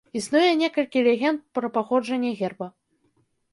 [0.19, 2.73] Існуе некалькі легенд пра паходжанне герба.